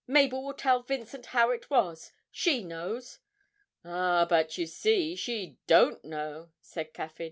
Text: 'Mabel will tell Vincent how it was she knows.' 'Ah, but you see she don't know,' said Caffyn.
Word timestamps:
'Mabel 0.07 0.43
will 0.43 0.55
tell 0.55 0.81
Vincent 0.81 1.27
how 1.27 1.51
it 1.51 1.69
was 1.69 2.11
she 2.31 2.63
knows.' 2.63 3.19
'Ah, 3.85 4.25
but 4.27 4.57
you 4.57 4.65
see 4.65 5.15
she 5.15 5.59
don't 5.67 6.03
know,' 6.03 6.49
said 6.59 6.91
Caffyn. 6.91 7.19